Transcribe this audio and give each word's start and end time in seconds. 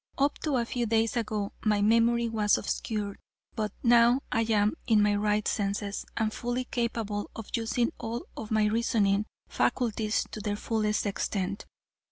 Up 0.17 0.35
to 0.39 0.55
a 0.55 0.65
few 0.65 0.87
days 0.87 1.15
ago 1.15 1.53
my 1.63 1.79
memory 1.83 2.27
was 2.27 2.57
obscured, 2.57 3.19
but 3.55 3.71
now 3.83 4.21
I 4.31 4.41
am 4.49 4.73
in 4.87 4.99
my 4.99 5.13
right 5.15 5.47
senses 5.47 6.05
and 6.17 6.33
fully 6.33 6.63
capable 6.65 7.29
of 7.35 7.49
using 7.53 7.91
all 7.99 8.25
of 8.35 8.49
my 8.49 8.65
reasoning 8.65 9.27
faculties 9.47 10.25
to 10.31 10.39
their 10.39 10.55
fullest 10.55 11.05
extent. 11.05 11.67